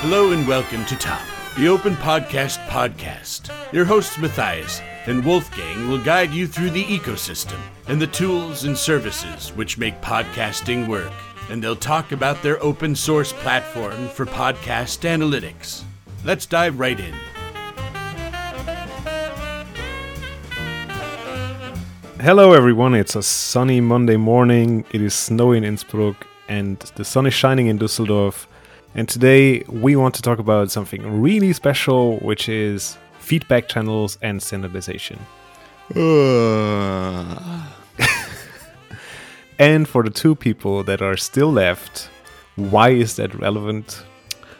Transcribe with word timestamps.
Hello 0.00 0.30
and 0.30 0.46
welcome 0.46 0.84
to 0.84 0.94
Top, 0.94 1.20
the 1.56 1.66
Open 1.66 1.96
Podcast 1.96 2.64
podcast. 2.68 3.50
Your 3.72 3.84
hosts 3.84 4.16
Matthias 4.16 4.80
and 5.06 5.24
Wolfgang 5.24 5.88
will 5.88 5.98
guide 5.98 6.30
you 6.30 6.46
through 6.46 6.70
the 6.70 6.84
ecosystem 6.84 7.58
and 7.88 8.00
the 8.00 8.06
tools 8.06 8.62
and 8.62 8.78
services 8.78 9.48
which 9.56 9.76
make 9.76 10.00
podcasting 10.00 10.86
work. 10.86 11.10
And 11.50 11.60
they'll 11.60 11.74
talk 11.74 12.12
about 12.12 12.40
their 12.44 12.62
open 12.62 12.94
source 12.94 13.32
platform 13.32 14.06
for 14.10 14.24
podcast 14.24 15.00
analytics. 15.00 15.82
Let's 16.24 16.46
dive 16.46 16.78
right 16.78 17.00
in. 17.00 17.14
Hello, 22.20 22.52
everyone. 22.52 22.94
It's 22.94 23.16
a 23.16 23.22
sunny 23.24 23.80
Monday 23.80 24.16
morning. 24.16 24.84
It 24.92 25.02
is 25.02 25.12
snowing 25.12 25.64
in 25.64 25.74
Innsbruck, 25.74 26.24
and 26.48 26.78
the 26.94 27.04
sun 27.04 27.26
is 27.26 27.34
shining 27.34 27.66
in 27.66 27.78
Dusseldorf. 27.78 28.46
And 28.98 29.08
today 29.08 29.62
we 29.68 29.94
want 29.94 30.16
to 30.16 30.22
talk 30.22 30.40
about 30.40 30.72
something 30.72 31.22
really 31.22 31.52
special, 31.52 32.16
which 32.18 32.48
is 32.48 32.98
feedback 33.20 33.68
channels 33.68 34.18
and 34.22 34.42
standardization. 34.42 35.20
and 39.60 39.86
for 39.88 40.02
the 40.02 40.10
two 40.10 40.34
people 40.34 40.82
that 40.82 41.00
are 41.00 41.16
still 41.16 41.52
left, 41.52 42.10
why 42.56 42.88
is 42.88 43.14
that 43.14 43.32
relevant? 43.36 44.02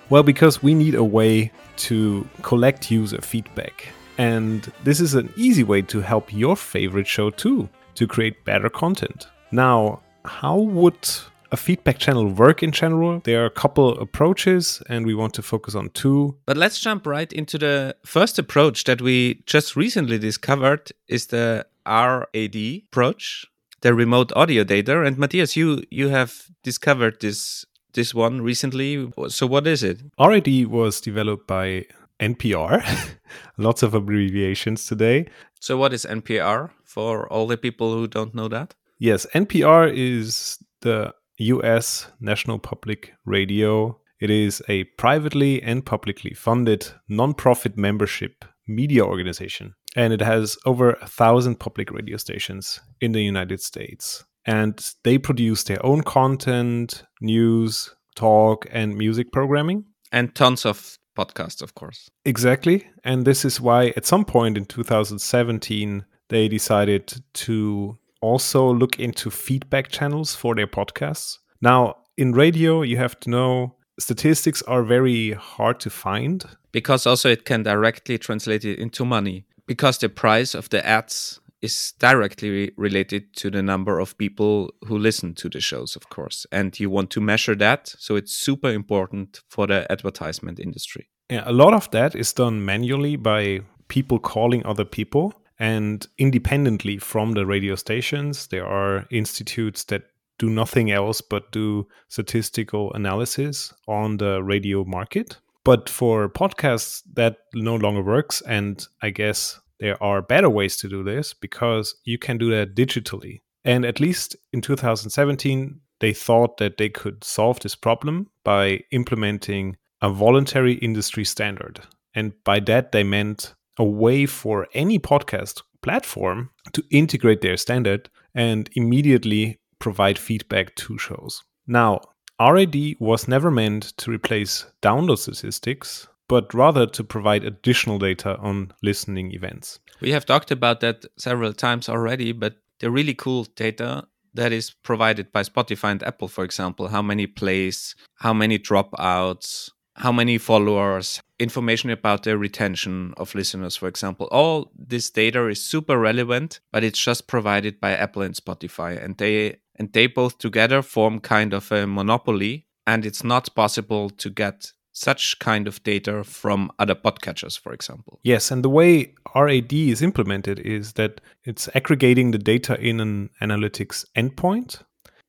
Well, 0.09 0.23
because 0.23 0.63
we 0.63 0.73
need 0.73 0.95
a 0.95 1.03
way 1.03 1.51
to 1.89 2.25
collect 2.43 2.93
user 2.93 3.21
feedback. 3.21 3.89
And 4.19 4.73
this 4.85 5.01
is 5.01 5.15
an 5.15 5.33
easy 5.37 5.65
way 5.65 5.83
to 5.83 6.01
help 6.01 6.33
your 6.33 6.55
favorite 6.55 7.09
show 7.09 7.31
too, 7.31 7.69
to 7.97 8.07
create 8.07 8.45
better 8.45 8.71
content. 8.71 9.27
Now, 9.51 10.01
how 10.25 10.61
would 10.61 11.09
a 11.51 11.57
feedback 11.57 11.99
channel 11.99 12.29
work 12.29 12.63
in 12.63 12.73
general? 12.73 13.21
There 13.25 13.43
are 13.43 13.47
a 13.47 13.51
couple 13.51 13.99
approaches, 13.99 14.83
and 14.89 15.07
we 15.07 15.15
want 15.15 15.35
to 15.35 15.43
focus 15.43 15.75
on 15.75 15.91
two. 15.91 16.37
But 16.47 16.57
let's 16.57 16.81
jump 16.81 17.07
right 17.07 17.33
into 17.33 17.59
the 17.59 17.97
first 18.05 18.39
approach 18.39 18.85
that 18.85 19.01
we 19.01 19.43
just 19.47 19.77
recently 19.77 20.19
discovered 20.19 20.93
is 21.09 21.27
the 21.27 21.67
RAD 21.87 22.57
approach, 22.89 23.47
the 23.81 23.95
remote 23.95 24.33
audio 24.37 24.65
data. 24.65 25.03
And 25.03 25.19
Matthias, 25.19 25.57
you 25.57 25.83
you 25.91 26.09
have 26.09 26.45
discovered 26.63 27.21
this 27.21 27.65
this 27.95 28.15
one 28.15 28.43
recently. 28.43 29.11
So 29.29 29.47
what 29.47 29.67
is 29.67 29.83
it? 29.83 30.03
RAD 30.19 30.67
was 30.67 31.01
developed 31.01 31.47
by 31.47 31.87
NPR. 32.21 32.85
Lots 33.57 33.83
of 33.83 33.95
abbreviations 33.95 34.87
today. 34.87 35.27
So, 35.61 35.77
what 35.77 35.93
is 35.93 36.05
NPR 36.05 36.71
for 36.85 37.31
all 37.33 37.47
the 37.47 37.57
people 37.57 37.93
who 37.93 38.07
don't 38.07 38.35
know 38.35 38.49
that? 38.49 38.75
Yes, 38.99 39.27
NPR 39.35 39.93
is 39.95 40.59
the 40.81 41.15
US 41.39 42.09
National 42.21 42.59
Public 42.59 43.15
Radio. 43.25 44.01
It 44.21 44.31
is 44.31 44.63
a 44.69 44.85
privately 44.99 45.63
and 45.63 45.87
publicly 45.87 46.35
funded 46.35 46.89
non-profit 47.09 47.77
membership 47.77 48.45
media 48.67 49.05
organization. 49.05 49.75
And 49.97 50.13
it 50.13 50.21
has 50.21 50.59
over 50.67 50.93
a 50.93 51.07
thousand 51.07 51.61
public 51.61 51.91
radio 51.91 52.17
stations 52.17 52.81
in 53.01 53.13
the 53.13 53.23
United 53.23 53.61
States. 53.61 54.25
And 54.45 54.85
they 55.05 55.19
produce 55.19 55.65
their 55.65 55.85
own 55.85 56.03
content, 56.03 57.05
news, 57.21 57.95
talk, 58.17 58.67
and 58.71 58.97
music 58.97 59.33
programming. 59.33 59.85
And 60.11 60.35
tons 60.35 60.67
of 60.67 60.99
podcasts, 61.17 61.63
of 61.63 61.75
course. 61.75 62.09
Exactly. 62.25 62.89
And 63.05 63.25
this 63.25 63.45
is 63.45 63.61
why 63.61 63.93
at 63.97 64.07
some 64.07 64.25
point 64.25 64.57
in 64.57 64.65
2017, 64.65 66.05
they 66.29 66.49
decided 66.49 67.23
to 67.35 67.99
also 68.21 68.73
look 68.73 68.99
into 68.99 69.31
feedback 69.31 69.89
channels 69.89 70.35
for 70.35 70.55
their 70.55 70.67
podcasts. 70.67 71.39
Now, 71.61 71.97
in 72.17 72.33
radio, 72.33 72.83
you 72.83 72.97
have 72.97 73.19
to 73.21 73.31
know 73.31 73.77
statistics 73.99 74.63
are 74.63 74.83
very 74.83 75.33
hard 75.33 75.81
to 75.81 75.91
find. 75.91 76.45
Because 76.73 77.07
also 77.07 77.31
it 77.31 77.45
can 77.45 77.63
directly 77.63 78.19
translate 78.19 78.65
it 78.65 78.79
into 78.79 79.05
money. 79.05 79.47
Because 79.67 79.99
the 79.99 80.09
price 80.09 80.55
of 80.55 80.69
the 80.71 80.87
ads 80.87 81.41
is 81.61 81.93
directly 81.99 82.71
related 82.77 83.35
to 83.35 83.51
the 83.51 83.63
number 83.63 83.99
of 83.99 84.17
people 84.17 84.73
who 84.87 84.97
listen 84.97 85.35
to 85.35 85.49
the 85.49 85.61
shows, 85.61 85.97
of 85.97 86.09
course. 86.09 86.47
And 86.53 86.79
you 86.79 86.89
want 86.91 87.11
to 87.11 87.21
measure 87.21 87.57
that. 87.57 87.95
So 87.99 88.17
it's 88.17 88.33
super 88.33 88.71
important 88.71 89.41
for 89.49 89.67
the 89.67 89.91
advertisement 89.91 90.61
industry. 90.61 91.09
Yeah, 91.31 91.43
a 91.45 91.53
lot 91.53 91.75
of 91.75 91.91
that 91.91 92.15
is 92.15 92.33
done 92.33 92.65
manually 92.65 93.17
by 93.17 93.61
people 93.89 94.19
calling 94.19 94.65
other 94.65 94.85
people 94.85 95.35
and 95.59 96.07
independently 96.19 96.99
from 96.99 97.33
the 97.33 97.47
radio 97.47 97.75
stations. 97.75 98.47
There 98.49 98.67
are 98.67 99.07
institutes 99.11 99.85
that 99.85 100.05
do 100.39 100.49
nothing 100.49 100.91
else 100.91 101.21
but 101.21 101.51
do 101.53 101.87
statistical 102.09 102.93
analysis 102.93 103.75
on 103.87 104.19
the 104.19 104.43
radio 104.43 104.85
market. 104.85 105.39
But 105.65 105.89
for 105.89 106.29
podcasts, 106.29 107.03
that 107.15 107.39
no 107.55 107.75
longer 107.75 108.03
works. 108.03 108.41
And 108.43 108.87
I 109.03 109.11
guess 109.11 109.61
there 109.81 110.03
are 110.03 110.23
better 110.23 110.49
ways 110.49 110.77
to 110.79 110.89
do 110.89 111.03
this 111.03 111.35
because 111.35 111.95
you 112.05 112.19
can 112.19 112.39
do 112.39 112.51
that 112.51 112.75
digitally. 112.75 113.41
And 113.65 113.85
at 113.85 114.01
least 114.01 114.37
in 114.53 114.61
2017, 114.61 115.81
they 116.01 116.13
thought 116.13 116.59
that 116.59 116.79
they 116.79 116.89
could 116.89 117.25
solve 117.25 117.61
this 117.61 117.75
problem 117.75 118.31
by 118.45 118.81
implementing 118.93 119.77
a 120.01 120.11
voluntary 120.11 120.75
industry 120.75 121.25
standard. 121.25 121.81
And 122.15 122.33
by 122.45 122.61
that, 122.61 122.93
they 122.93 123.03
meant 123.03 123.55
a 123.79 123.85
way 123.85 124.27
for 124.27 124.67
any 124.75 124.99
podcast 124.99 125.63
platform 125.83 126.51
to 126.73 126.83
integrate 126.91 127.41
their 127.41 127.57
standard 127.57 128.11
and 128.35 128.69
immediately 128.75 129.59
provide 129.79 130.19
feedback 130.19 130.75
to 130.75 130.99
shows. 130.99 131.43
Now, 131.67 132.01
RAD 132.41 132.77
was 132.99 133.29
never 133.29 133.51
meant 133.51 133.97
to 133.99 134.11
replace 134.11 134.67
download 134.83 135.19
statistics 135.19 136.09
but 136.29 136.53
rather 136.53 136.87
to 136.87 137.03
provide 137.03 137.43
additional 137.43 137.99
data 137.99 138.37
on 138.37 138.73
listening 138.83 139.33
events. 139.33 139.81
We 140.01 140.13
have 140.13 140.27
talked 140.27 140.51
about 140.51 140.81
that 140.81 141.07
several 141.17 141.53
times 141.53 141.89
already, 141.89 142.33
but 142.33 142.57
the 142.79 142.91
really 142.91 143.15
cool 143.15 143.45
data 143.57 144.07
that 144.35 144.53
is 144.53 144.71
provided 144.71 145.33
by 145.33 145.43
Spotify 145.43 145.93
and 145.93 146.03
Apple, 146.03 146.29
for 146.29 146.45
example, 146.45 146.89
how 146.89 147.03
many 147.03 147.27
plays, 147.27 147.97
how 148.17 148.33
many 148.33 148.59
dropouts, 148.59 149.71
how 149.97 150.13
many 150.13 150.39
followers, 150.39 151.21
information 151.39 151.91
about 151.91 152.25
the 152.25 152.37
retention 152.37 153.15
of 153.17 153.35
listeners, 153.35 153.77
for 153.77 153.89
example. 153.89 154.29
All 154.31 154.71
this 154.77 155.11
data 155.11 155.47
is 155.49 155.63
super 155.63 155.99
relevant, 155.99 156.61
but 156.73 156.85
it's 156.85 156.99
just 156.99 157.27
provided 157.27 157.81
by 157.81 157.93
Apple 157.93 158.23
and 158.23 158.35
Spotify. 158.35 159.03
And 159.03 159.17
they 159.19 159.59
and 159.77 159.93
they 159.93 160.09
both 160.09 160.39
together 160.39 160.83
form 160.83 161.21
kind 161.21 161.53
of 161.55 161.71
a 161.71 161.87
monopoly. 161.87 162.67
And 162.87 163.07
it's 163.07 163.23
not 163.23 163.55
possible 163.55 164.11
to 164.11 164.31
get 164.31 164.73
such 164.93 165.39
kind 165.39 165.69
of 165.69 165.83
data 165.85 166.25
from 166.25 166.73
other 166.79 166.95
podcatchers, 166.95 167.59
for 167.59 167.73
example. 167.73 168.19
Yes, 168.25 168.51
and 168.51 168.65
the 168.65 168.69
way 168.69 169.15
RAD 169.35 169.73
is 169.73 170.03
implemented 170.03 170.59
is 170.61 170.95
that 170.95 171.21
it's 171.45 171.69
aggregating 171.75 172.33
the 172.33 172.39
data 172.39 172.79
in 172.81 172.99
an 172.99 173.31
analytics 173.41 174.05
endpoint, 174.17 174.83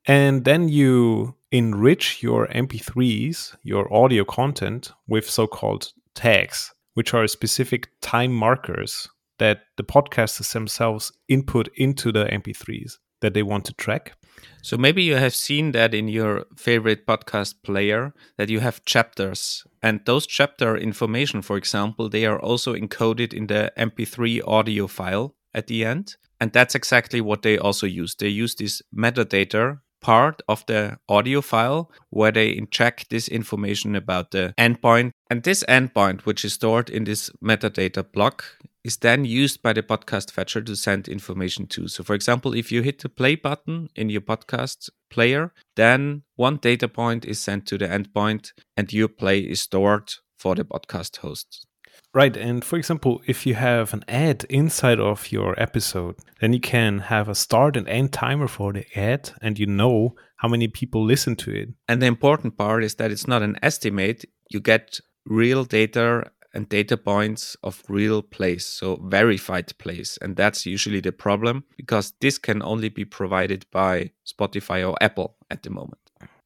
and 0.06 0.44
then 0.44 0.70
you 0.70 1.36
enrich 1.52 2.24
your 2.24 2.48
MP3s, 2.48 3.56
your 3.64 3.92
audio 3.94 4.24
content, 4.24 4.92
with 5.08 5.30
so 5.30 5.46
called 5.46 5.94
tags, 6.16 6.74
which 6.94 7.14
are 7.14 7.28
specific 7.28 7.90
time 8.02 8.34
markers 8.34 9.08
that 9.38 9.62
the 9.78 9.84
podcasters 9.84 10.52
themselves 10.54 11.12
input 11.28 11.70
into 11.76 12.12
the 12.12 12.26
MP3s 12.26 12.98
that 13.22 13.34
they 13.34 13.44
want 13.44 13.66
to 13.66 13.74
track. 13.74 14.14
So 14.62 14.78
maybe 14.78 15.04
you 15.04 15.16
have 15.16 15.36
seen 15.36 15.72
that 15.74 15.94
in 15.94 16.08
your 16.08 16.46
favorite 16.58 17.06
podcast 17.06 17.56
player 17.64 18.14
that 18.38 18.50
you 18.50 18.60
have 18.60 18.86
chapters 18.86 19.66
and 19.82 20.02
those 20.06 20.26
chapter 20.26 20.78
information 20.78 21.42
for 21.42 21.58
example 21.58 22.10
they 22.10 22.26
are 22.26 22.40
also 22.40 22.74
encoded 22.74 23.34
in 23.34 23.48
the 23.48 23.72
MP3 23.78 24.42
audio 24.48 24.88
file 24.88 25.36
at 25.54 25.68
the 25.68 25.84
end 25.86 26.16
and 26.40 26.52
that's 26.54 26.76
exactly 26.76 27.22
what 27.22 27.42
they 27.42 27.58
also 27.58 27.86
use. 27.86 28.16
They 28.16 28.30
use 28.30 28.56
this 28.56 28.82
metadata 28.96 29.80
part 30.02 30.42
of 30.48 30.66
the 30.66 30.98
audio 31.08 31.42
file 31.42 31.92
where 32.10 32.32
they 32.32 32.56
inject 32.56 33.10
this 33.10 33.28
information 33.28 33.96
about 33.96 34.32
the 34.32 34.54
endpoint 34.58 35.12
and 35.30 35.44
this 35.44 35.64
endpoint 35.68 36.22
which 36.22 36.44
is 36.46 36.54
stored 36.54 36.90
in 36.90 37.04
this 37.04 37.30
metadata 37.44 38.10
block 38.12 38.46
is 38.84 38.98
then 38.98 39.26
used 39.26 39.62
by 39.62 39.74
the 39.74 39.84
podcast 39.84 40.32
fetcher 40.32 40.62
to 40.62 40.76
send 40.76 41.08
information 41.08 41.68
to. 41.68 41.88
So, 41.88 42.04
for 42.04 42.14
example, 42.14 42.54
if 42.56 42.72
you 42.72 42.82
hit 42.82 43.00
the 43.00 43.10
play 43.10 43.36
button 43.36 43.90
in 43.96 44.10
your 44.10 44.22
podcast 44.22 44.90
player, 45.10 45.54
then 45.76 46.24
one 46.36 46.58
data 46.58 46.88
point 46.88 47.26
is 47.26 47.40
sent 47.40 47.66
to 47.68 47.78
the 47.78 47.88
endpoint 47.88 48.54
and 48.78 48.92
your 48.94 49.10
play 49.10 49.40
is 49.40 49.62
stored 49.62 50.14
for 50.38 50.56
the 50.56 50.64
podcast 50.64 51.18
host. 51.18 51.66
Right. 52.14 52.36
And 52.36 52.66
for 52.66 52.78
example, 52.78 53.22
if 53.28 53.46
you 53.46 53.54
have 53.54 53.94
an 53.94 54.04
ad 54.08 54.46
inside 54.50 55.00
of 55.00 55.32
your 55.32 55.60
episode, 55.62 56.16
then 56.42 56.54
you 56.54 56.60
can 56.60 57.00
have 57.00 57.30
a 57.30 57.36
start 57.36 57.78
and 57.78 57.88
end 57.88 58.14
timer 58.14 58.48
for 58.48 58.74
the 58.74 58.86
ad 58.96 59.32
and 59.42 59.60
you 59.60 59.68
know 59.68 60.16
how 60.38 60.48
many 60.48 60.68
people 60.68 61.06
listen 61.06 61.36
to 61.36 61.52
it. 61.52 61.70
And 61.88 62.02
the 62.02 62.08
important 62.08 62.58
part 62.58 62.84
is 62.84 62.96
that 62.96 63.12
it's 63.12 63.28
not 63.28 63.44
an 63.44 63.58
estimate, 63.62 64.26
you 64.50 64.60
get 64.60 65.00
real 65.26 65.66
data 65.66 66.32
and 66.54 66.68
data 66.68 66.98
points 66.98 67.56
of 67.64 67.84
real 67.88 68.24
place, 68.24 68.66
so 68.66 68.96
verified 69.04 69.78
place. 69.78 70.18
And 70.20 70.36
that's 70.36 70.66
usually 70.66 71.00
the 71.02 71.12
problem 71.12 71.64
because 71.78 72.14
this 72.22 72.40
can 72.40 72.64
only 72.64 72.90
be 72.90 73.06
provided 73.06 73.66
by 73.72 74.12
Spotify 74.26 74.88
or 74.88 74.98
Apple 75.00 75.36
at 75.52 75.62
the 75.62 75.70
moment. 75.70 76.00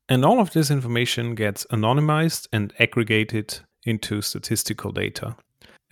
And 0.09 0.25
all 0.25 0.39
of 0.39 0.51
this 0.51 0.69
information 0.69 1.35
gets 1.35 1.65
anonymized 1.71 2.47
and 2.51 2.73
aggregated 2.79 3.61
into 3.85 4.21
statistical 4.21 4.91
data. 4.91 5.37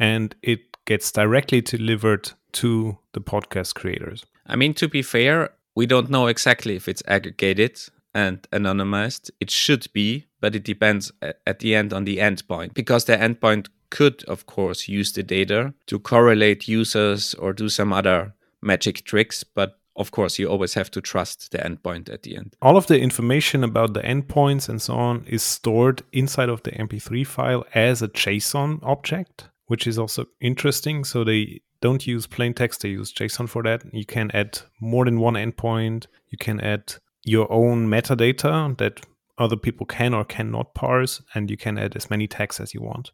And 0.02 0.36
it 0.42 0.84
gets 0.86 1.12
directly 1.12 1.62
delivered 1.62 2.32
to 2.54 2.98
the 3.14 3.22
podcast 3.22 3.76
creators. 3.76 4.26
I 4.48 4.56
mean, 4.56 4.74
to 4.74 4.88
be 4.88 5.04
fair, 5.04 5.52
we 5.76 5.86
don't 5.86 6.10
know 6.10 6.26
exactly 6.26 6.76
if 6.76 6.88
it's 6.88 7.04
aggregated 7.08 7.80
and 8.14 8.42
anonymized. 8.52 9.30
It 9.40 9.52
should 9.52 9.88
be, 9.94 10.26
but 10.40 10.56
it 10.56 10.64
depends 10.64 11.12
at 11.22 11.60
the 11.60 11.76
end 11.76 11.94
on 11.94 12.06
the 12.06 12.18
endpoint 12.18 12.74
because 12.74 13.06
the 13.06 13.16
endpoint 13.16 13.68
could, 13.92 14.24
of 14.24 14.48
course, 14.48 14.88
use 14.88 15.12
the 15.14 15.22
data 15.22 15.74
to 15.86 16.00
correlate 16.00 16.68
users 16.68 17.36
or 17.36 17.54
do 17.54 17.70
some 17.70 17.94
other 17.94 18.34
magic 18.62 19.04
tricks. 19.04 19.44
But 19.44 19.78
of 19.96 20.10
course, 20.10 20.40
you 20.40 20.48
always 20.48 20.74
have 20.74 20.90
to 20.92 21.02
trust 21.02 21.52
the 21.52 21.60
endpoint 21.60 22.12
at 22.12 22.24
the 22.24 22.38
end. 22.38 22.56
All 22.62 22.76
of 22.76 22.88
the 22.88 23.00
information 23.00 23.64
about 23.64 23.94
the 23.94 24.02
endpoints 24.02 24.68
and 24.68 24.82
so 24.82 24.96
on 24.96 25.26
is 25.28 25.44
stored 25.44 26.02
inside 26.12 26.50
of 26.50 26.64
the 26.64 26.72
MP3 26.72 27.28
file 27.28 27.66
as 27.76 28.02
a 28.02 28.08
JSON 28.08 28.80
object, 28.82 29.50
which 29.72 29.88
is 29.88 29.98
also 29.98 30.26
interesting. 30.42 31.06
So 31.06 31.24
they 31.24 31.62
don't 31.80 32.06
use 32.06 32.28
plain 32.28 32.54
text, 32.54 32.82
they 32.82 32.90
use 32.90 33.14
JSON 33.14 33.48
for 33.48 33.64
that. 33.64 33.82
You 33.94 34.06
can 34.06 34.30
add 34.34 34.60
more 34.82 35.06
than 35.06 35.22
one 35.22 35.36
endpoint. 35.36 36.08
You 36.28 36.38
can 36.38 36.60
add 36.60 36.96
your 37.24 37.50
own 37.50 37.88
metadata 37.88 38.78
that 38.80 39.00
other 39.38 39.56
people 39.56 39.86
can 39.86 40.14
or 40.14 40.26
cannot 40.26 40.74
parse, 40.74 41.22
and 41.34 41.50
you 41.50 41.56
can 41.56 41.78
add 41.78 41.96
as 41.96 42.10
many 42.10 42.28
tags 42.28 42.60
as 42.60 42.74
you 42.74 42.82
want. 42.82 43.12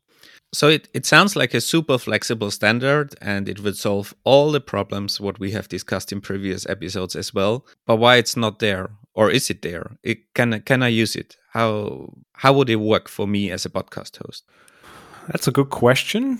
So 0.52 0.68
it, 0.68 0.90
it 0.96 1.06
sounds 1.06 1.36
like 1.36 1.54
a 1.54 1.62
super 1.62 2.00
flexible 2.00 2.50
standard 2.50 3.14
and 3.22 3.48
it 3.48 3.60
would 3.60 3.78
solve 3.78 4.16
all 4.24 4.52
the 4.52 4.60
problems 4.60 5.22
what 5.22 5.40
we 5.40 5.52
have 5.52 5.70
discussed 5.70 6.12
in 6.12 6.22
previous 6.22 6.66
episodes 6.66 7.16
as 7.16 7.36
well. 7.36 7.68
But 7.86 7.98
why 7.98 8.16
it's 8.16 8.36
not 8.36 8.58
there? 8.58 8.90
Or 9.14 9.30
is 9.30 9.52
it 9.52 9.62
there? 9.62 9.98
It, 10.02 10.34
can 10.34 10.60
can 10.62 10.82
I 10.82 10.88
use 10.88 11.16
it? 11.16 11.38
How 11.52 12.14
how 12.34 12.54
would 12.54 12.70
it 12.70 12.78
work 12.94 13.10
for 13.10 13.28
me 13.28 13.52
as 13.52 13.66
a 13.66 13.70
podcast 13.70 14.18
host? 14.18 14.44
That's 15.28 15.48
a 15.48 15.52
good 15.52 15.70
question. 15.70 16.40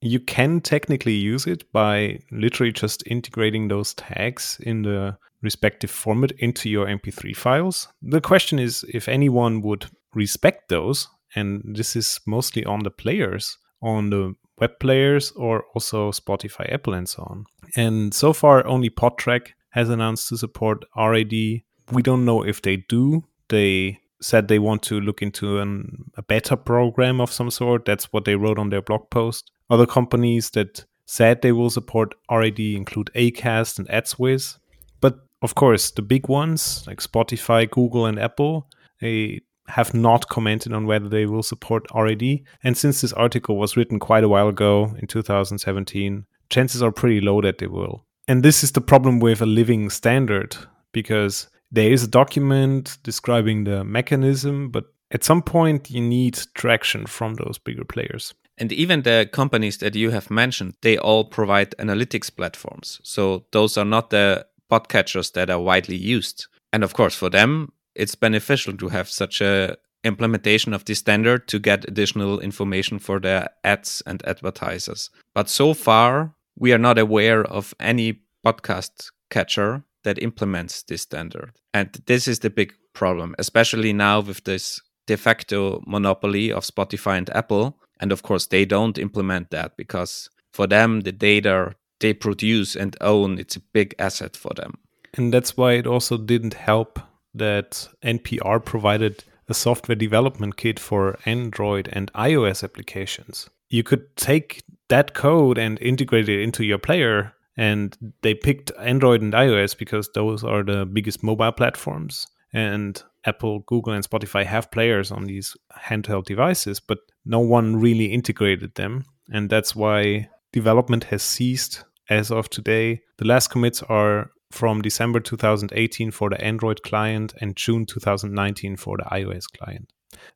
You 0.00 0.18
can 0.20 0.60
technically 0.60 1.14
use 1.14 1.46
it 1.46 1.70
by 1.72 2.20
literally 2.30 2.72
just 2.72 3.06
integrating 3.06 3.68
those 3.68 3.94
tags 3.94 4.58
in 4.60 4.82
the 4.82 5.16
respective 5.42 5.90
format 5.90 6.32
into 6.32 6.68
your 6.68 6.86
MP3 6.86 7.36
files. 7.36 7.88
The 8.02 8.20
question 8.20 8.58
is 8.58 8.84
if 8.88 9.08
anyone 9.08 9.62
would 9.62 9.86
respect 10.14 10.68
those 10.68 11.08
and 11.34 11.62
this 11.64 11.96
is 11.96 12.20
mostly 12.26 12.64
on 12.64 12.80
the 12.80 12.90
players, 12.90 13.58
on 13.80 14.10
the 14.10 14.34
web 14.60 14.78
players, 14.80 15.32
or 15.32 15.64
also 15.74 16.12
Spotify, 16.12 16.72
Apple, 16.72 16.94
and 16.94 17.08
so 17.08 17.22
on. 17.24 17.46
And 17.76 18.14
so 18.14 18.32
far, 18.32 18.66
only 18.66 18.90
Podtrac 18.90 19.48
has 19.70 19.88
announced 19.88 20.28
to 20.28 20.36
support 20.36 20.84
RAD. 20.96 21.32
We 21.32 22.02
don't 22.02 22.24
know 22.24 22.44
if 22.44 22.62
they 22.62 22.76
do. 22.88 23.24
They 23.48 24.00
said 24.22 24.48
they 24.48 24.58
want 24.58 24.82
to 24.84 25.00
look 25.00 25.22
into 25.22 25.58
an, 25.58 26.10
a 26.16 26.22
better 26.22 26.56
program 26.56 27.20
of 27.20 27.32
some 27.32 27.50
sort. 27.50 27.84
That's 27.84 28.12
what 28.12 28.24
they 28.24 28.36
wrote 28.36 28.58
on 28.58 28.70
their 28.70 28.82
blog 28.82 29.10
post. 29.10 29.50
Other 29.68 29.86
companies 29.86 30.50
that 30.50 30.84
said 31.06 31.42
they 31.42 31.52
will 31.52 31.70
support 31.70 32.14
RAD 32.30 32.58
include 32.58 33.10
Acast 33.14 33.78
and 33.78 33.88
AdsWizz. 33.88 34.58
But 35.00 35.18
of 35.42 35.54
course, 35.54 35.90
the 35.90 36.02
big 36.02 36.28
ones 36.28 36.84
like 36.86 37.00
Spotify, 37.00 37.70
Google, 37.70 38.06
and 38.06 38.18
Apple, 38.18 38.68
they 39.00 39.42
have 39.68 39.94
not 39.94 40.28
commented 40.28 40.72
on 40.72 40.86
whether 40.86 41.08
they 41.08 41.26
will 41.26 41.42
support 41.42 41.86
RAD. 41.94 42.22
And 42.62 42.76
since 42.76 43.00
this 43.00 43.12
article 43.12 43.56
was 43.56 43.76
written 43.76 43.98
quite 43.98 44.24
a 44.24 44.28
while 44.28 44.48
ago 44.48 44.94
in 44.98 45.06
2017, 45.06 46.26
chances 46.50 46.82
are 46.82 46.92
pretty 46.92 47.20
low 47.20 47.40
that 47.40 47.58
they 47.58 47.66
will. 47.66 48.04
And 48.28 48.42
this 48.42 48.62
is 48.62 48.72
the 48.72 48.80
problem 48.80 49.18
with 49.18 49.40
a 49.40 49.46
living 49.46 49.90
standard 49.90 50.56
because 50.92 51.48
there 51.72 51.90
is 51.90 52.04
a 52.04 52.08
document 52.08 52.98
describing 53.02 53.64
the 53.64 53.82
mechanism, 53.82 54.68
but 54.68 54.92
at 55.10 55.24
some 55.24 55.42
point 55.42 55.90
you 55.90 56.00
need 56.00 56.38
traction 56.54 57.06
from 57.06 57.34
those 57.34 57.58
bigger 57.58 57.84
players. 57.84 58.34
And 58.58 58.70
even 58.70 59.02
the 59.02 59.28
companies 59.32 59.78
that 59.78 59.94
you 59.94 60.10
have 60.10 60.30
mentioned, 60.30 60.74
they 60.82 60.98
all 60.98 61.24
provide 61.24 61.74
analytics 61.78 62.34
platforms. 62.34 63.00
So 63.02 63.46
those 63.52 63.78
are 63.78 63.86
not 63.86 64.10
the 64.10 64.46
podcatchers 64.70 65.32
that 65.32 65.50
are 65.50 65.60
widely 65.60 65.96
used. 65.96 66.46
And 66.72 66.84
of 66.84 66.92
course, 66.92 67.14
for 67.14 67.30
them, 67.30 67.72
it's 67.94 68.14
beneficial 68.14 68.76
to 68.76 68.88
have 68.88 69.08
such 69.08 69.40
a 69.40 69.76
implementation 70.04 70.74
of 70.74 70.84
this 70.84 70.98
standard 70.98 71.46
to 71.48 71.58
get 71.58 71.88
additional 71.88 72.40
information 72.40 72.98
for 72.98 73.20
their 73.20 73.48
ads 73.64 74.02
and 74.06 74.22
advertisers. 74.26 75.10
But 75.34 75.48
so 75.48 75.74
far, 75.74 76.34
we 76.58 76.72
are 76.72 76.78
not 76.78 76.98
aware 76.98 77.44
of 77.44 77.74
any 77.80 78.20
podcast 78.44 79.10
catcher 79.30 79.84
that 80.04 80.22
implements 80.22 80.82
this 80.82 81.02
standard. 81.02 81.52
And 81.74 81.90
this 82.06 82.28
is 82.28 82.40
the 82.40 82.50
big 82.50 82.74
problem, 82.92 83.34
especially 83.38 83.92
now 83.92 84.20
with 84.20 84.44
this 84.44 84.80
de 85.06 85.16
facto 85.16 85.82
monopoly 85.86 86.52
of 86.52 86.64
Spotify 86.64 87.18
and 87.18 87.30
Apple. 87.30 87.78
And 88.00 88.12
of 88.12 88.22
course, 88.22 88.46
they 88.46 88.64
don't 88.64 88.98
implement 88.98 89.50
that 89.50 89.76
because 89.76 90.28
for 90.52 90.66
them, 90.66 91.00
the 91.00 91.12
data 91.12 91.74
they 92.00 92.12
produce 92.12 92.76
and 92.76 92.96
own, 93.00 93.38
it's 93.38 93.56
a 93.56 93.60
big 93.72 93.94
asset 93.98 94.36
for 94.36 94.52
them. 94.54 94.74
And 95.14 95.32
that's 95.32 95.56
why 95.56 95.72
it 95.72 95.86
also 95.86 96.18
didn't 96.18 96.54
help 96.54 96.98
that 97.34 97.88
NPR 98.02 98.64
provided 98.64 99.24
a 99.48 99.54
software 99.54 99.96
development 99.96 100.56
kit 100.56 100.78
for 100.78 101.18
Android 101.24 101.88
and 101.92 102.12
iOS 102.12 102.62
applications. 102.62 103.48
You 103.68 103.82
could 103.82 104.16
take 104.16 104.62
that 104.88 105.14
code 105.14 105.58
and 105.58 105.80
integrate 105.80 106.28
it 106.28 106.40
into 106.40 106.64
your 106.64 106.78
player. 106.78 107.32
And 107.56 107.96
they 108.22 108.34
picked 108.34 108.72
Android 108.78 109.22
and 109.22 109.32
iOS 109.32 109.76
because 109.76 110.08
those 110.14 110.42
are 110.42 110.62
the 110.62 110.86
biggest 110.86 111.22
mobile 111.22 111.52
platforms. 111.52 112.26
And 112.52 113.02
Apple, 113.24 113.60
Google, 113.66 113.92
and 113.92 114.08
Spotify 114.08 114.44
have 114.44 114.70
players 114.70 115.10
on 115.10 115.24
these 115.24 115.56
handheld 115.86 116.24
devices, 116.24 116.80
but 116.80 116.98
no 117.24 117.38
one 117.38 117.76
really 117.76 118.06
integrated 118.06 118.74
them. 118.74 119.04
And 119.30 119.48
that's 119.48 119.76
why 119.76 120.28
development 120.52 121.04
has 121.04 121.22
ceased 121.22 121.84
as 122.08 122.30
of 122.30 122.50
today. 122.50 123.02
The 123.18 123.26
last 123.26 123.48
commits 123.48 123.82
are 123.84 124.30
from 124.50 124.82
December 124.82 125.20
2018 125.20 126.10
for 126.10 126.28
the 126.30 126.40
Android 126.44 126.82
client 126.82 127.32
and 127.40 127.56
June 127.56 127.86
2019 127.86 128.76
for 128.76 128.98
the 128.98 129.04
iOS 129.04 129.44
client. 129.58 129.90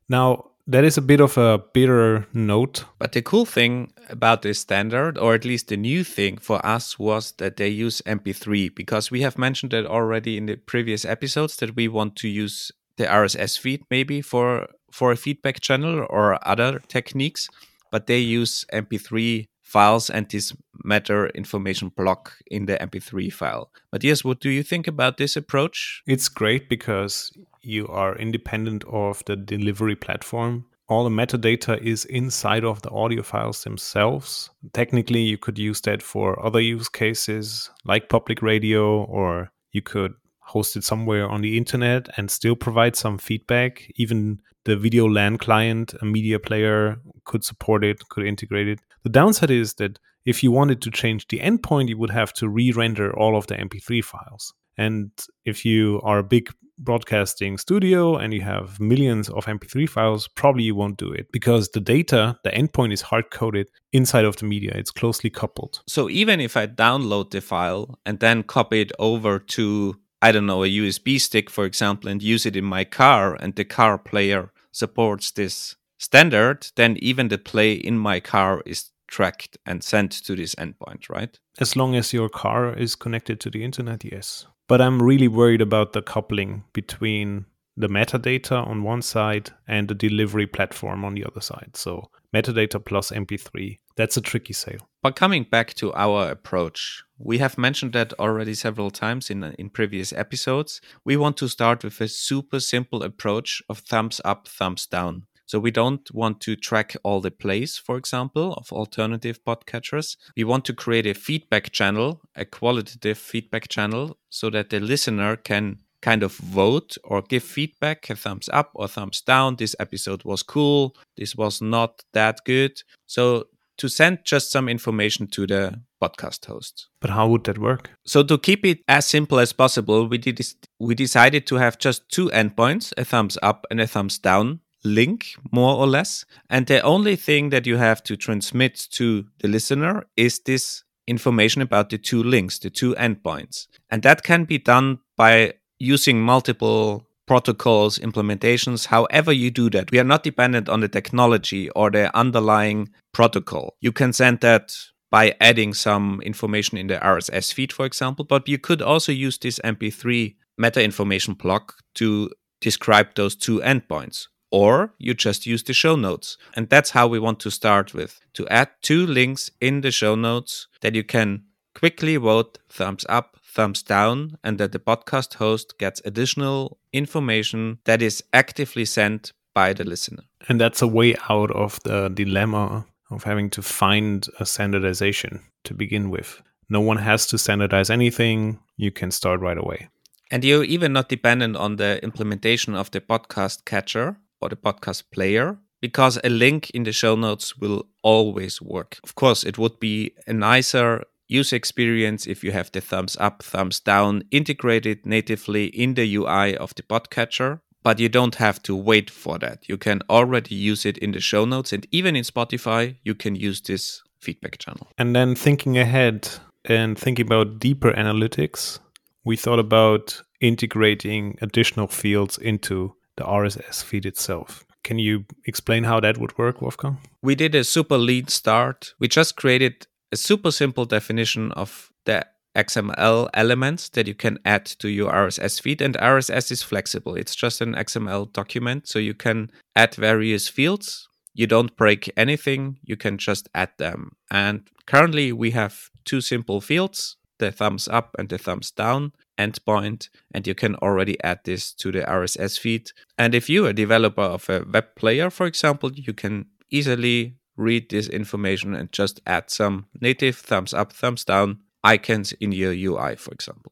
Now, 0.09 0.51
that 0.67 0.83
is 0.83 0.97
a 0.97 1.01
bit 1.01 1.21
of 1.21 1.37
a 1.37 1.63
bitter 1.73 2.27
note. 2.33 2.85
But 2.99 3.13
the 3.13 3.21
cool 3.21 3.45
thing 3.45 3.93
about 4.09 4.41
this 4.41 4.59
standard, 4.59 5.17
or 5.17 5.33
at 5.33 5.45
least 5.45 5.69
the 5.69 5.77
new 5.77 6.03
thing 6.03 6.37
for 6.37 6.63
us, 6.65 6.99
was 6.99 7.31
that 7.37 7.55
they 7.55 7.69
use 7.69 8.01
MP3 8.05 8.75
because 8.75 9.09
we 9.09 9.21
have 9.21 9.37
mentioned 9.37 9.71
that 9.71 9.85
already 9.85 10.37
in 10.37 10.45
the 10.45 10.57
previous 10.57 11.05
episodes 11.05 11.55
that 11.57 11.75
we 11.75 11.87
want 11.87 12.15
to 12.17 12.27
use 12.27 12.71
the 12.97 13.05
RSS 13.05 13.57
feed 13.57 13.83
maybe 13.89 14.21
for 14.21 14.67
for 14.91 15.11
a 15.11 15.17
feedback 15.17 15.59
channel 15.59 16.05
or 16.09 16.39
other 16.47 16.79
techniques, 16.87 17.49
but 17.91 18.07
they 18.07 18.19
use 18.19 18.65
MP3 18.73 19.47
files 19.61 20.09
and 20.09 20.29
this 20.29 20.53
meta 20.83 21.25
information 21.35 21.89
block 21.89 22.33
in 22.47 22.65
the 22.65 22.77
MP3 22.77 23.31
file. 23.31 23.69
Matthias, 23.91 24.23
what 24.23 24.39
do 24.39 24.49
you 24.49 24.63
think 24.63 24.87
about 24.87 25.17
this 25.17 25.35
approach? 25.35 26.01
It's 26.07 26.29
great 26.29 26.69
because 26.69 27.31
you 27.61 27.87
are 27.87 28.15
independent 28.17 28.83
of 28.85 29.23
the 29.25 29.35
delivery 29.35 29.95
platform. 29.95 30.65
All 30.89 31.03
the 31.03 31.09
metadata 31.09 31.81
is 31.81 32.05
inside 32.05 32.63
of 32.63 32.81
the 32.81 32.89
audio 32.91 33.21
files 33.21 33.63
themselves. 33.63 34.49
Technically, 34.73 35.21
you 35.21 35.37
could 35.37 35.59
use 35.59 35.81
that 35.81 36.01
for 36.01 36.43
other 36.45 36.61
use 36.61 36.87
cases 36.87 37.69
like 37.83 38.09
public 38.09 38.41
radio, 38.41 39.03
or 39.03 39.51
you 39.73 39.81
could 39.81 40.13
host 40.39 40.77
it 40.77 40.83
somewhere 40.83 41.27
on 41.27 41.41
the 41.41 41.57
internet 41.57 42.07
and 42.15 42.31
still 42.31 42.55
provide 42.55 42.95
some 42.95 43.17
feedback. 43.17 43.91
Even 43.95 44.39
the 44.63 44.75
VideoLAN 44.75 45.39
client, 45.39 45.93
a 46.01 46.05
media 46.05 46.39
player, 46.39 46.97
could 47.25 47.43
support 47.43 47.83
it, 47.83 48.07
could 48.09 48.25
integrate 48.25 48.69
it. 48.69 48.79
The 49.03 49.09
downside 49.09 49.51
is 49.51 49.73
that 49.75 49.99
if 50.25 50.43
you 50.43 50.51
wanted 50.51 50.81
to 50.81 50.91
change 50.91 51.27
the 51.27 51.39
endpoint, 51.39 51.89
you 51.89 51.97
would 51.97 52.09
have 52.09 52.33
to 52.33 52.49
re 52.49 52.71
render 52.71 53.17
all 53.17 53.37
of 53.37 53.47
the 53.47 53.55
MP3 53.55 54.03
files. 54.03 54.53
And 54.77 55.11
if 55.45 55.65
you 55.65 56.01
are 56.03 56.19
a 56.19 56.23
big 56.23 56.49
broadcasting 56.77 57.57
studio 57.57 58.15
and 58.15 58.33
you 58.33 58.41
have 58.41 58.79
millions 58.79 59.29
of 59.29 59.45
MP3 59.45 59.89
files, 59.89 60.27
probably 60.27 60.63
you 60.63 60.75
won't 60.75 60.97
do 60.97 61.11
it 61.11 61.31
because 61.31 61.69
the 61.69 61.79
data, 61.79 62.37
the 62.43 62.51
endpoint 62.51 62.93
is 62.93 63.01
hard 63.01 63.31
coded 63.31 63.69
inside 63.93 64.25
of 64.25 64.37
the 64.37 64.45
media. 64.45 64.71
It's 64.75 64.91
closely 64.91 65.29
coupled. 65.29 65.81
So 65.87 66.09
even 66.09 66.39
if 66.39 66.55
I 66.55 66.67
download 66.67 67.31
the 67.31 67.41
file 67.41 67.99
and 68.05 68.19
then 68.19 68.43
copy 68.43 68.81
it 68.81 68.91
over 68.99 69.39
to, 69.39 69.95
I 70.21 70.31
don't 70.31 70.45
know, 70.45 70.63
a 70.63 70.67
USB 70.67 71.19
stick, 71.19 71.49
for 71.49 71.65
example, 71.65 72.09
and 72.09 72.21
use 72.21 72.45
it 72.45 72.55
in 72.55 72.65
my 72.65 72.83
car, 72.83 73.35
and 73.35 73.55
the 73.55 73.65
car 73.65 73.97
player 73.97 74.51
supports 74.71 75.31
this 75.31 75.75
standard, 75.97 76.67
then 76.75 76.97
even 76.99 77.27
the 77.29 77.37
play 77.37 77.73
in 77.73 77.97
my 77.97 78.19
car 78.19 78.61
is 78.65 78.91
tracked 79.07 79.57
and 79.65 79.83
sent 79.83 80.11
to 80.11 80.35
this 80.35 80.53
endpoint, 80.55 81.09
right? 81.09 81.39
As 81.59 81.75
long 81.75 81.95
as 81.95 82.13
your 82.13 82.29
car 82.29 82.73
is 82.73 82.95
connected 82.95 83.39
to 83.41 83.49
the 83.49 83.63
internet, 83.63 84.03
yes. 84.03 84.45
But 84.67 84.81
I'm 84.81 85.01
really 85.01 85.27
worried 85.27 85.61
about 85.61 85.93
the 85.93 86.01
coupling 86.01 86.65
between 86.73 87.45
the 87.77 87.87
metadata 87.87 88.65
on 88.65 88.83
one 88.83 89.01
side 89.01 89.51
and 89.67 89.87
the 89.87 89.93
delivery 89.93 90.47
platform 90.47 91.05
on 91.05 91.13
the 91.13 91.23
other 91.23 91.41
side. 91.41 91.71
So 91.75 92.09
metadata 92.33 92.83
plus 92.83 93.11
MP3. 93.11 93.77
That's 93.95 94.17
a 94.17 94.21
tricky 94.21 94.53
sale. 94.53 94.89
But 95.01 95.15
coming 95.15 95.43
back 95.43 95.73
to 95.75 95.93
our 95.93 96.29
approach, 96.29 97.03
we 97.17 97.37
have 97.37 97.57
mentioned 97.57 97.93
that 97.93 98.13
already 98.19 98.55
several 98.55 98.91
times 98.91 99.29
in, 99.29 99.43
in 99.43 99.69
previous 99.69 100.11
episodes. 100.11 100.81
We 101.05 101.17
want 101.17 101.37
to 101.37 101.47
start 101.47 101.83
with 101.83 102.01
a 102.01 102.07
super 102.07 102.59
simple 102.59 103.03
approach 103.03 103.61
of 103.69 103.79
thumbs 103.79 104.19
up, 104.25 104.47
thumbs 104.47 104.85
down. 104.85 105.27
So 105.47 105.59
we 105.59 105.71
don't 105.71 106.13
want 106.13 106.41
to 106.41 106.57
track 106.57 106.95
all 107.03 107.21
the 107.21 107.31
plays, 107.31 107.77
for 107.77 107.97
example, 107.97 108.53
of 108.53 108.71
alternative 108.71 109.39
podcatchers. 109.45 110.17
We 110.35 110.43
want 110.43 110.65
to 110.65 110.73
create 110.73 111.07
a 111.07 111.13
feedback 111.13 111.71
channel, 111.71 112.21
a 112.35 112.43
qualitative 112.43 113.17
feedback 113.17 113.69
channel, 113.69 114.17
so 114.29 114.49
that 114.49 114.69
the 114.69 114.81
listener 114.81 115.37
can 115.37 115.79
kind 116.01 116.21
of 116.21 116.35
vote 116.35 116.97
or 117.05 117.21
give 117.21 117.43
feedback, 117.43 118.09
a 118.09 118.15
thumbs 118.15 118.49
up 118.51 118.71
or 118.75 118.89
thumbs 118.89 119.21
down. 119.21 119.55
This 119.55 119.75
episode 119.79 120.25
was 120.25 120.43
cool. 120.43 120.95
This 121.15 121.35
was 121.35 121.61
not 121.61 122.03
that 122.13 122.41
good. 122.45 122.81
So 123.05 123.47
to 123.77 123.87
send 123.87 124.19
just 124.25 124.51
some 124.51 124.67
information 124.67 125.27
to 125.27 125.47
the 125.47 125.81
podcast 126.01 126.45
host. 126.45 126.87
But 126.99 127.11
how 127.11 127.27
would 127.29 127.45
that 127.45 127.57
work? 127.57 127.91
So 128.05 128.21
to 128.23 128.37
keep 128.37 128.65
it 128.65 128.79
as 128.87 129.05
simple 129.05 129.39
as 129.39 129.53
possible, 129.53 130.07
we 130.07 130.17
did 130.17 130.41
we 130.79 130.93
decided 130.93 131.47
to 131.47 131.55
have 131.55 131.79
just 131.79 132.09
two 132.09 132.29
endpoints, 132.29 132.93
a 132.97 133.05
thumbs 133.05 133.37
up 133.41 133.65
and 133.71 133.79
a 133.79 133.87
thumbs 133.87 134.19
down 134.19 134.59
link, 134.83 135.35
more 135.51 135.75
or 135.75 135.87
less. 135.87 136.25
And 136.49 136.67
the 136.67 136.81
only 136.81 137.15
thing 137.15 137.49
that 137.49 137.65
you 137.65 137.77
have 137.77 138.03
to 138.03 138.15
transmit 138.15 138.87
to 138.91 139.25
the 139.39 139.47
listener 139.47 140.05
is 140.15 140.39
this 140.39 140.83
information 141.07 141.61
about 141.61 141.89
the 141.89 141.97
two 141.97 142.21
links, 142.21 142.59
the 142.59 142.69
two 142.69 142.93
endpoints. 142.95 143.67
And 143.89 144.03
that 144.03 144.23
can 144.23 144.45
be 144.45 144.57
done 144.57 144.99
by 145.15 145.53
using 145.79 146.21
multiple 146.21 147.05
protocols, 147.27 147.99
implementations, 147.99 148.87
however 148.87 149.31
you 149.31 149.51
do 149.51 149.69
that. 149.69 149.91
We 149.91 149.99
are 149.99 150.03
not 150.03 150.23
dependent 150.23 150.69
on 150.69 150.79
the 150.79 150.87
technology 150.87 151.69
or 151.71 151.91
the 151.91 152.15
underlying 152.17 152.89
protocol. 153.13 153.75
You 153.81 153.91
can 153.91 154.13
send 154.13 154.39
that 154.41 154.75
by 155.11 155.35
adding 155.39 155.73
some 155.73 156.21
information 156.21 156.77
in 156.77 156.87
the 156.87 156.97
RSS 156.97 157.53
feed, 157.53 157.71
for 157.71 157.85
example, 157.85 158.25
but 158.25 158.47
you 158.47 158.57
could 158.57 158.81
also 158.81 159.11
use 159.11 159.37
this 159.37 159.59
MP3 159.63 160.35
meta 160.57 160.83
information 160.83 161.33
block 161.33 161.75
to 161.95 162.29
describe 162.59 163.15
those 163.15 163.35
two 163.35 163.59
endpoints 163.59 164.27
or 164.51 164.93
you 164.97 165.13
just 165.13 165.45
use 165.45 165.63
the 165.63 165.73
show 165.73 165.95
notes. 165.95 166.37
And 166.55 166.69
that's 166.69 166.91
how 166.91 167.07
we 167.07 167.19
want 167.19 167.39
to 167.41 167.51
start 167.51 167.93
with 167.93 168.19
to 168.33 168.47
add 168.47 168.69
two 168.81 169.05
links 169.05 169.51
in 169.59 169.81
the 169.81 169.91
show 169.91 170.15
notes 170.15 170.67
that 170.81 170.95
you 170.95 171.03
can 171.03 171.43
quickly 171.75 172.17
vote 172.17 172.57
thumbs 172.69 173.05
up, 173.09 173.37
thumbs 173.43 173.83
down, 173.83 174.37
and 174.43 174.57
that 174.57 174.71
the 174.71 174.79
podcast 174.79 175.35
host 175.35 175.77
gets 175.77 176.01
additional 176.05 176.79
information 176.93 177.79
that 177.85 178.01
is 178.01 178.23
actively 178.33 178.85
sent 178.85 179.31
by 179.53 179.73
the 179.73 179.83
listener. 179.83 180.23
And 180.49 180.59
that's 180.61 180.81
a 180.81 180.87
way 180.87 181.15
out 181.29 181.51
of 181.51 181.79
the 181.83 182.09
dilemma 182.09 182.85
of 183.09 183.23
having 183.23 183.49
to 183.51 183.61
find 183.61 184.27
a 184.39 184.45
standardization 184.45 185.43
to 185.63 185.73
begin 185.73 186.09
with. 186.09 186.41
No 186.69 186.81
one 186.81 186.97
has 186.97 187.25
to 187.27 187.37
standardize 187.37 187.89
anything. 187.89 188.59
You 188.75 188.91
can 188.91 189.11
start 189.11 189.39
right 189.39 189.57
away. 189.57 189.89
And 190.29 190.43
you're 190.43 190.63
even 190.63 190.93
not 190.93 191.07
dependent 191.09 191.55
on 191.55 191.77
the 191.77 192.03
implementation 192.03 192.75
of 192.75 192.91
the 192.91 192.99
podcast 192.99 193.65
catcher 193.65 194.17
or 194.41 194.49
the 194.49 194.55
podcast 194.55 195.03
player 195.11 195.57
because 195.81 196.19
a 196.23 196.29
link 196.29 196.69
in 196.71 196.83
the 196.83 196.91
show 196.91 197.15
notes 197.15 197.57
will 197.57 197.87
always 198.03 198.61
work. 198.61 198.99
Of 199.03 199.15
course, 199.15 199.43
it 199.43 199.57
would 199.57 199.79
be 199.79 200.13
a 200.25 200.33
nicer 200.33 201.03
user 201.27 201.55
experience 201.55 202.25
if 202.25 202.43
you 202.43 202.51
have 202.51 202.71
the 202.71 202.81
thumbs 202.81 203.17
up, 203.19 203.43
thumbs 203.43 203.79
down 203.79 204.23
integrated 204.31 205.05
natively 205.05 205.65
in 205.67 205.93
the 205.93 206.15
UI 206.15 206.55
of 206.57 206.73
the 206.75 206.83
podcatcher, 206.83 207.59
but 207.83 207.99
you 207.99 208.09
don't 208.09 208.35
have 208.35 208.61
to 208.63 208.75
wait 208.75 209.09
for 209.09 209.37
that. 209.39 209.67
You 209.67 209.77
can 209.77 210.01
already 210.09 210.55
use 210.55 210.85
it 210.85 210.97
in 210.97 211.11
the 211.11 211.19
show 211.19 211.45
notes, 211.45 211.73
and 211.73 211.85
even 211.91 212.15
in 212.15 212.23
Spotify, 212.23 212.95
you 213.03 213.13
can 213.13 213.35
use 213.35 213.61
this 213.61 214.01
feedback 214.19 214.57
channel. 214.57 214.87
And 214.97 215.15
then 215.15 215.35
thinking 215.35 215.77
ahead 215.77 216.29
and 216.65 216.97
thinking 216.97 217.25
about 217.25 217.59
deeper 217.59 217.91
analytics, 217.91 218.79
we 219.23 219.35
thought 219.35 219.59
about 219.59 220.21
integrating 220.39 221.37
additional 221.41 221.87
fields 221.87 222.37
into 222.37 222.96
the 223.17 223.23
RSS 223.23 223.83
feed 223.83 224.05
itself. 224.05 224.65
Can 224.83 224.99
you 224.99 225.25
explain 225.45 225.83
how 225.83 225.99
that 225.99 226.17
would 226.17 226.37
work, 226.37 226.61
Wolfgang? 226.61 226.99
We 227.21 227.35
did 227.35 227.53
a 227.55 227.63
super 227.63 227.97
lean 227.97 228.27
start. 228.27 228.93
We 228.99 229.07
just 229.07 229.35
created 229.35 229.87
a 230.11 230.15
super 230.15 230.51
simple 230.51 230.85
definition 230.85 231.51
of 231.51 231.91
the 232.05 232.25
XML 232.55 233.29
elements 233.33 233.89
that 233.89 234.07
you 234.07 234.15
can 234.15 234.39
add 234.45 234.65
to 234.65 234.89
your 234.89 235.11
RSS 235.11 235.61
feed. 235.61 235.81
And 235.81 235.95
RSS 235.97 236.51
is 236.51 236.63
flexible, 236.63 237.15
it's 237.15 237.35
just 237.35 237.61
an 237.61 237.75
XML 237.75 238.31
document. 238.31 238.87
So 238.87 238.99
you 238.99 239.13
can 239.13 239.51
add 239.75 239.95
various 239.95 240.47
fields. 240.47 241.09
You 241.33 241.45
don't 241.45 241.75
break 241.75 242.11
anything, 242.17 242.79
you 242.81 242.97
can 242.97 243.17
just 243.17 243.47
add 243.53 243.69
them. 243.77 244.13
And 244.31 244.67
currently, 244.87 245.31
we 245.31 245.51
have 245.51 245.89
two 246.05 246.21
simple 246.21 246.61
fields 246.61 247.17
the 247.39 247.51
thumbs 247.51 247.87
up 247.87 248.15
and 248.17 248.29
the 248.29 248.37
thumbs 248.37 248.71
down 248.71 249.11
endpoint 249.37 250.09
and 250.33 250.45
you 250.47 250.55
can 250.55 250.75
already 250.75 251.21
add 251.23 251.39
this 251.43 251.71
to 251.73 251.91
the 251.91 252.01
RSS 252.01 252.59
feed. 252.59 252.91
And 253.17 253.33
if 253.35 253.49
you're 253.49 253.69
a 253.69 253.73
developer 253.73 254.21
of 254.21 254.49
a 254.49 254.65
web 254.71 254.95
player, 254.95 255.29
for 255.29 255.45
example, 255.45 255.91
you 255.93 256.13
can 256.13 256.47
easily 256.69 257.37
read 257.55 257.89
this 257.89 258.07
information 258.07 258.75
and 258.75 258.91
just 258.91 259.19
add 259.25 259.49
some 259.49 259.87
native 259.99 260.37
thumbs 260.37 260.73
up, 260.73 260.93
thumbs 260.93 261.25
down 261.25 261.59
icons 261.83 262.33
in 262.33 262.51
your 262.51 262.73
UI, 262.73 263.15
for 263.15 263.31
example. 263.31 263.71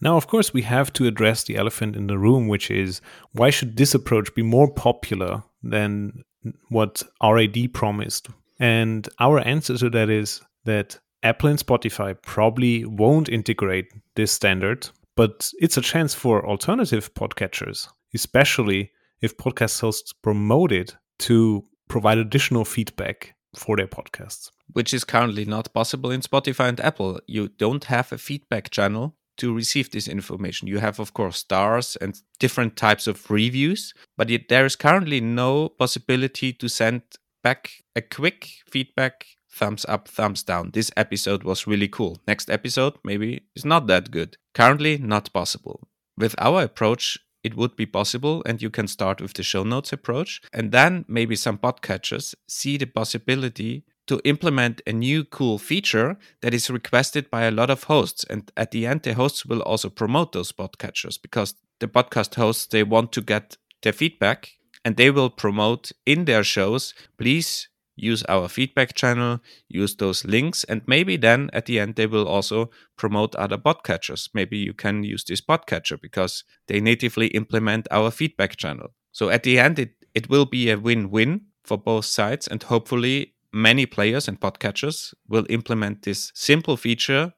Now, 0.00 0.16
of 0.16 0.26
course, 0.26 0.52
we 0.52 0.62
have 0.62 0.92
to 0.94 1.06
address 1.06 1.44
the 1.44 1.56
elephant 1.56 1.96
in 1.96 2.06
the 2.06 2.18
room, 2.18 2.48
which 2.48 2.70
is 2.70 3.00
why 3.32 3.50
should 3.50 3.76
this 3.76 3.94
approach 3.94 4.34
be 4.34 4.42
more 4.42 4.70
popular 4.70 5.42
than 5.62 6.22
what 6.68 7.02
RAD 7.22 7.72
promised? 7.72 8.28
And 8.60 9.08
our 9.18 9.40
answer 9.40 9.76
to 9.78 9.90
that 9.90 10.10
is 10.10 10.40
that 10.64 10.98
Apple 11.22 11.48
and 11.48 11.58
Spotify 11.58 12.20
probably 12.20 12.84
won't 12.84 13.28
integrate 13.28 13.86
this 14.14 14.30
standard 14.30 14.88
but 15.16 15.50
it's 15.60 15.76
a 15.76 15.82
chance 15.82 16.14
for 16.14 16.46
alternative 16.46 17.12
podcatchers, 17.14 17.88
especially 18.14 18.92
if 19.20 19.36
podcast 19.36 19.80
hosts 19.80 20.12
promote 20.12 20.72
it 20.72 20.96
to 21.20 21.64
provide 21.88 22.18
additional 22.18 22.64
feedback 22.64 23.34
for 23.56 23.76
their 23.76 23.86
podcasts. 23.86 24.50
Which 24.72 24.92
is 24.92 25.04
currently 25.04 25.44
not 25.44 25.72
possible 25.72 26.10
in 26.10 26.20
Spotify 26.20 26.68
and 26.68 26.80
Apple. 26.80 27.20
You 27.26 27.48
don't 27.48 27.84
have 27.84 28.12
a 28.12 28.18
feedback 28.18 28.70
channel 28.70 29.14
to 29.36 29.54
receive 29.54 29.90
this 29.90 30.08
information. 30.08 30.68
You 30.68 30.78
have, 30.78 30.98
of 31.00 31.12
course, 31.12 31.38
stars 31.38 31.96
and 32.00 32.20
different 32.38 32.76
types 32.76 33.06
of 33.06 33.30
reviews, 33.30 33.92
but 34.16 34.28
yet 34.28 34.48
there 34.48 34.64
is 34.64 34.76
currently 34.76 35.20
no 35.20 35.68
possibility 35.68 36.52
to 36.52 36.68
send 36.68 37.02
back 37.42 37.70
a 37.94 38.00
quick 38.00 38.48
feedback 38.70 39.26
thumbs 39.54 39.84
up, 39.88 40.08
thumbs 40.08 40.42
down. 40.42 40.70
This 40.72 40.90
episode 40.96 41.44
was 41.44 41.66
really 41.66 41.88
cool. 41.88 42.20
Next 42.26 42.50
episode, 42.50 42.94
maybe, 43.04 43.42
is 43.54 43.64
not 43.64 43.86
that 43.86 44.10
good. 44.10 44.36
Currently, 44.54 44.98
not 44.98 45.32
possible. 45.32 45.88
With 46.18 46.34
our 46.38 46.62
approach, 46.62 47.18
it 47.42 47.56
would 47.56 47.76
be 47.76 47.86
possible, 47.86 48.42
and 48.46 48.60
you 48.62 48.70
can 48.70 48.88
start 48.88 49.20
with 49.20 49.34
the 49.34 49.42
show 49.42 49.62
notes 49.62 49.92
approach. 49.92 50.40
And 50.52 50.72
then 50.72 51.04
maybe 51.08 51.36
some 51.36 51.58
podcatchers 51.58 52.34
see 52.48 52.76
the 52.76 52.86
possibility 52.86 53.84
to 54.06 54.20
implement 54.24 54.82
a 54.86 54.92
new 54.92 55.24
cool 55.24 55.58
feature 55.58 56.18
that 56.42 56.54
is 56.54 56.70
requested 56.70 57.30
by 57.30 57.42
a 57.42 57.50
lot 57.50 57.70
of 57.70 57.84
hosts. 57.84 58.24
And 58.28 58.50
at 58.56 58.70
the 58.70 58.86
end, 58.86 59.02
the 59.02 59.14
hosts 59.14 59.46
will 59.46 59.60
also 59.60 59.88
promote 59.88 60.32
those 60.32 60.52
podcatchers 60.52 61.20
because 61.20 61.54
the 61.80 61.88
podcast 61.88 62.34
hosts 62.34 62.66
they 62.66 62.82
want 62.82 63.12
to 63.12 63.20
get 63.20 63.56
their 63.82 63.92
feedback 63.92 64.50
and 64.84 64.96
they 64.96 65.10
will 65.10 65.30
promote 65.30 65.92
in 66.04 66.26
their 66.26 66.44
shows 66.44 66.94
please 67.18 67.68
use 67.96 68.22
our 68.28 68.48
feedback 68.48 68.94
channel, 68.94 69.40
use 69.68 69.96
those 69.96 70.24
links, 70.24 70.64
and 70.64 70.82
maybe 70.86 71.16
then 71.16 71.50
at 71.52 71.66
the 71.66 71.78
end 71.78 71.96
they 71.96 72.06
will 72.06 72.26
also 72.26 72.70
promote 72.96 73.34
other 73.36 73.58
podcatchers. 73.58 74.28
Maybe 74.34 74.58
you 74.58 74.72
can 74.72 75.04
use 75.04 75.24
this 75.24 75.40
podcatcher 75.40 76.00
because 76.00 76.44
they 76.66 76.80
natively 76.80 77.28
implement 77.28 77.88
our 77.90 78.10
feedback 78.10 78.56
channel. 78.56 78.88
So 79.12 79.30
at 79.30 79.44
the 79.44 79.58
end, 79.58 79.78
it, 79.78 79.92
it 80.14 80.28
will 80.28 80.46
be 80.46 80.70
a 80.70 80.78
win 80.78 81.10
win 81.10 81.42
for 81.62 81.78
both 81.78 82.04
sides, 82.04 82.46
and 82.48 82.62
hopefully 82.62 83.34
many 83.52 83.86
players 83.86 84.28
and 84.28 84.40
podcatchers 84.40 85.14
will 85.28 85.46
implement 85.48 86.02
this 86.02 86.32
simple 86.34 86.76
feature. 86.76 87.32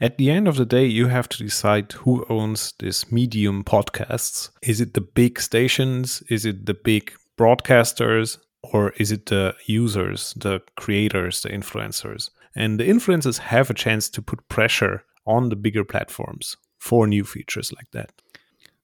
At 0.00 0.18
the 0.18 0.30
end 0.30 0.48
of 0.48 0.56
the 0.56 0.66
day, 0.66 0.84
you 0.84 1.06
have 1.06 1.28
to 1.28 1.38
decide 1.38 1.92
who 1.92 2.26
owns 2.28 2.74
this 2.80 3.12
medium 3.12 3.62
podcasts. 3.62 4.50
Is 4.62 4.80
it 4.80 4.94
the 4.94 5.00
big 5.00 5.40
stations? 5.40 6.22
Is 6.28 6.44
it 6.44 6.66
the 6.66 6.74
big 6.74 7.12
broadcasters? 7.38 8.38
Or 8.62 8.90
is 8.96 9.10
it 9.10 9.26
the 9.26 9.54
users, 9.66 10.34
the 10.36 10.60
creators, 10.76 11.42
the 11.42 11.48
influencers? 11.48 12.30
And 12.54 12.78
the 12.78 12.88
influencers 12.88 13.38
have 13.38 13.70
a 13.70 13.74
chance 13.74 14.08
to 14.10 14.22
put 14.22 14.48
pressure 14.48 15.04
on 15.26 15.48
the 15.48 15.56
bigger 15.56 15.84
platforms 15.84 16.56
for 16.78 17.06
new 17.06 17.24
features 17.24 17.72
like 17.72 17.90
that. 17.92 18.10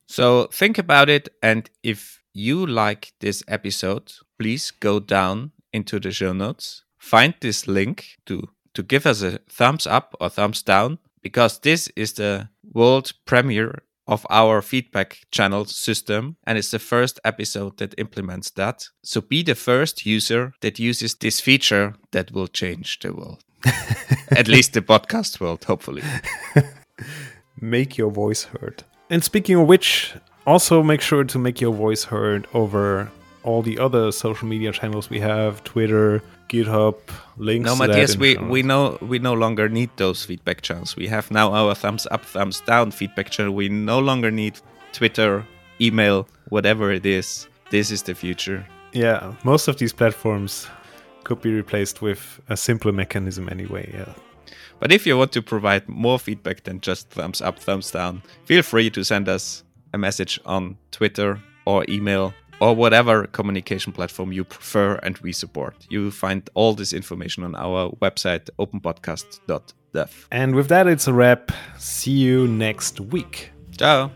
So 0.06 0.46
think 0.52 0.78
about 0.78 1.08
it. 1.08 1.28
And 1.42 1.68
if 1.82 2.22
you 2.32 2.66
like 2.66 3.12
this 3.20 3.42
episode, 3.48 4.12
please 4.38 4.70
go 4.70 5.00
down 5.00 5.52
into 5.72 5.98
the 5.98 6.12
show 6.12 6.32
notes, 6.32 6.84
find 6.98 7.34
this 7.40 7.66
link 7.66 8.18
to, 8.26 8.48
to 8.74 8.82
give 8.82 9.06
us 9.06 9.22
a 9.22 9.38
thumbs 9.48 9.86
up 9.86 10.14
or 10.20 10.28
thumbs 10.28 10.62
down, 10.62 10.98
because 11.22 11.58
this 11.58 11.88
is 11.96 12.12
the 12.12 12.48
world 12.72 13.12
premiere 13.24 13.82
of 14.06 14.26
our 14.30 14.62
feedback 14.62 15.18
channel 15.30 15.64
system, 15.64 16.36
and 16.46 16.58
it's 16.58 16.70
the 16.70 16.78
first 16.78 17.20
episode 17.24 17.78
that 17.78 17.94
implements 17.98 18.50
that. 18.50 18.88
So 19.02 19.20
be 19.20 19.42
the 19.42 19.54
first 19.54 20.06
user 20.06 20.52
that 20.60 20.78
uses 20.78 21.14
this 21.14 21.40
feature 21.40 21.94
that 22.12 22.32
will 22.32 22.46
change 22.46 22.98
the 23.00 23.12
world. 23.12 23.42
At 24.30 24.48
least 24.48 24.72
the 24.72 24.82
podcast 24.82 25.40
world, 25.40 25.64
hopefully. 25.64 26.02
make 27.60 27.96
your 27.96 28.10
voice 28.10 28.44
heard. 28.44 28.84
And 29.10 29.22
speaking 29.24 29.56
of 29.56 29.66
which, 29.66 30.14
also 30.46 30.82
make 30.82 31.00
sure 31.00 31.24
to 31.24 31.38
make 31.38 31.60
your 31.60 31.72
voice 31.74 32.04
heard 32.04 32.46
over 32.54 33.10
all 33.46 33.62
the 33.62 33.78
other 33.78 34.12
social 34.12 34.46
media 34.46 34.72
channels 34.72 35.08
we 35.08 35.20
have 35.20 35.62
Twitter, 35.64 36.20
GitHub, 36.48 36.96
links. 37.36 37.64
No, 37.64 37.76
Matthias, 37.76 38.16
we, 38.16 38.36
we 38.36 38.62
know 38.62 38.98
we 39.00 39.18
no 39.18 39.32
longer 39.32 39.68
need 39.68 39.90
those 39.96 40.24
feedback 40.24 40.60
channels. 40.60 40.96
We 40.96 41.06
have 41.06 41.30
now 41.30 41.54
our 41.54 41.74
thumbs 41.74 42.06
up, 42.10 42.24
thumbs 42.24 42.60
down 42.60 42.90
feedback 42.90 43.30
channel. 43.30 43.54
We 43.54 43.68
no 43.68 44.00
longer 44.00 44.30
need 44.30 44.60
Twitter, 44.92 45.46
email, 45.80 46.28
whatever 46.48 46.90
it 46.90 47.06
is. 47.06 47.48
This 47.70 47.90
is 47.90 48.02
the 48.02 48.14
future. 48.14 48.66
Yeah, 48.92 49.34
most 49.44 49.68
of 49.68 49.78
these 49.78 49.92
platforms 49.92 50.66
could 51.24 51.40
be 51.40 51.54
replaced 51.54 52.02
with 52.02 52.40
a 52.48 52.56
simpler 52.56 52.92
mechanism 52.92 53.48
anyway. 53.48 53.90
Yeah. 53.92 54.12
But 54.78 54.92
if 54.92 55.06
you 55.06 55.16
want 55.16 55.32
to 55.32 55.42
provide 55.42 55.88
more 55.88 56.18
feedback 56.18 56.64
than 56.64 56.80
just 56.80 57.10
thumbs 57.10 57.40
up, 57.40 57.58
thumbs 57.58 57.90
down, 57.90 58.22
feel 58.44 58.62
free 58.62 58.90
to 58.90 59.04
send 59.04 59.28
us 59.28 59.64
a 59.94 59.98
message 59.98 60.38
on 60.44 60.76
Twitter 60.90 61.40
or 61.64 61.84
email 61.88 62.34
or 62.60 62.74
whatever 62.74 63.26
communication 63.26 63.92
platform 63.92 64.32
you 64.32 64.44
prefer 64.44 64.96
and 65.02 65.18
we 65.18 65.32
support. 65.32 65.74
You 65.88 66.04
will 66.04 66.10
find 66.10 66.48
all 66.54 66.74
this 66.74 66.92
information 66.92 67.44
on 67.44 67.54
our 67.54 67.90
website, 68.02 68.48
openpodcast.dev. 68.58 70.28
And 70.30 70.54
with 70.54 70.68
that, 70.68 70.86
it's 70.86 71.06
a 71.06 71.12
wrap. 71.12 71.52
See 71.78 72.12
you 72.12 72.46
next 72.46 73.00
week. 73.00 73.50
Ciao. 73.76 74.10